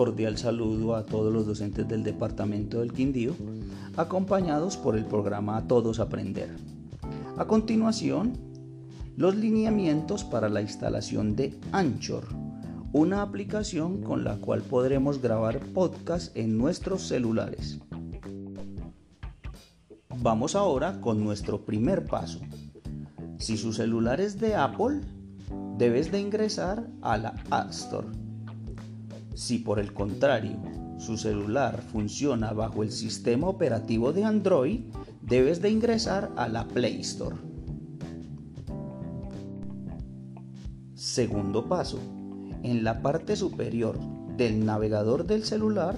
[0.00, 3.34] cordial saludo a todos los docentes del Departamento del Quindío,
[3.98, 6.56] acompañados por el programa Todos Aprender.
[7.36, 8.32] A continuación,
[9.18, 12.24] los lineamientos para la instalación de Anchor,
[12.94, 17.78] una aplicación con la cual podremos grabar podcast en nuestros celulares.
[20.22, 22.40] Vamos ahora con nuestro primer paso.
[23.36, 25.02] Si su celular es de Apple,
[25.76, 28.29] debes de ingresar a la App Store.
[29.40, 30.58] Si por el contrario
[30.98, 34.80] su celular funciona bajo el sistema operativo de Android,
[35.22, 37.36] debes de ingresar a la Play Store.
[40.94, 41.98] Segundo paso.
[42.62, 43.98] En la parte superior
[44.36, 45.96] del navegador del celular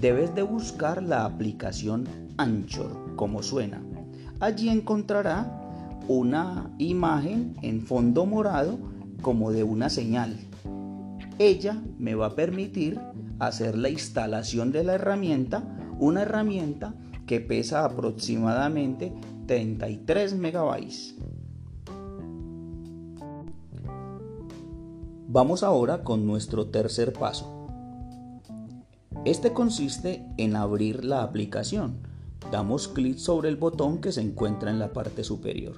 [0.00, 3.80] debes de buscar la aplicación Anchor, como suena.
[4.40, 8.80] Allí encontrará una imagen en fondo morado
[9.22, 10.49] como de una señal.
[11.40, 13.00] Ella me va a permitir
[13.38, 15.64] hacer la instalación de la herramienta,
[15.98, 16.94] una herramienta
[17.26, 19.14] que pesa aproximadamente
[19.46, 21.14] 33 megabytes.
[25.28, 27.66] Vamos ahora con nuestro tercer paso.
[29.24, 32.02] Este consiste en abrir la aplicación.
[32.52, 35.76] Damos clic sobre el botón que se encuentra en la parte superior.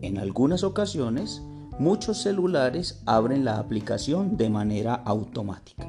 [0.00, 1.42] En algunas ocasiones
[1.78, 5.88] muchos celulares abren la aplicación de manera automática.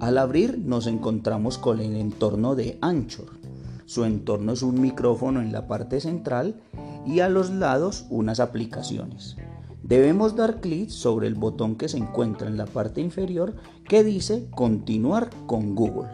[0.00, 3.38] Al abrir nos encontramos con el entorno de Anchor.
[3.86, 6.60] Su entorno es un micrófono en la parte central
[7.06, 9.36] y a los lados unas aplicaciones.
[9.84, 13.54] Debemos dar clic sobre el botón que se encuentra en la parte inferior
[13.88, 16.10] que dice continuar con Google.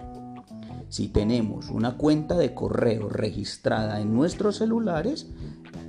[0.89, 5.28] Si tenemos una cuenta de correo registrada en nuestros celulares,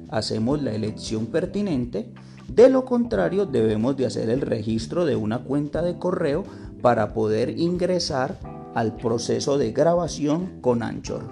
[0.09, 2.13] hacemos la elección pertinente
[2.53, 6.43] de lo contrario, debemos de hacer el registro de una cuenta de correo
[6.81, 8.37] para poder ingresar
[8.73, 11.23] al proceso de grabación con Anchor.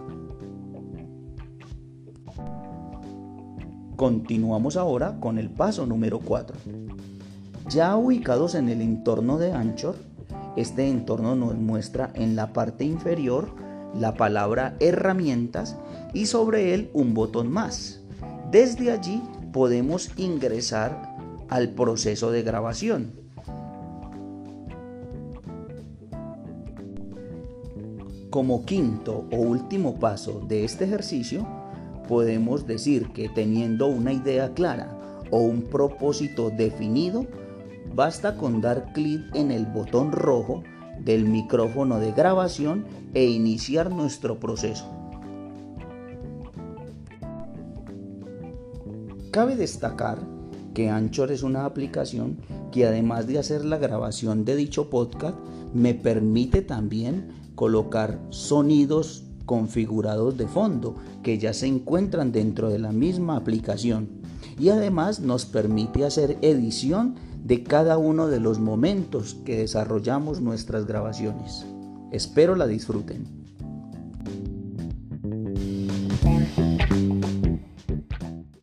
[3.95, 6.55] Continuamos ahora con el paso número 4.
[7.69, 9.95] Ya ubicados en el entorno de Anchor,
[10.55, 13.49] este entorno nos muestra en la parte inferior
[13.95, 15.75] la palabra herramientas
[16.13, 18.01] y sobre él un botón más.
[18.51, 19.21] Desde allí
[19.57, 21.17] podemos ingresar
[21.49, 23.13] al proceso de grabación.
[28.29, 31.47] Como quinto o último paso de este ejercicio,
[32.07, 34.95] podemos decir que teniendo una idea clara
[35.31, 37.25] o un propósito definido,
[37.95, 40.61] basta con dar clic en el botón rojo
[40.99, 42.85] del micrófono de grabación
[43.15, 44.85] e iniciar nuestro proceso.
[49.31, 50.19] Cabe destacar
[50.73, 52.37] que Anchor es una aplicación
[52.71, 55.37] que además de hacer la grabación de dicho podcast,
[55.73, 62.91] me permite también colocar sonidos configurados de fondo que ya se encuentran dentro de la
[62.91, 64.09] misma aplicación
[64.59, 70.85] y además nos permite hacer edición de cada uno de los momentos que desarrollamos nuestras
[70.85, 71.65] grabaciones.
[72.11, 73.36] Espero la disfruten.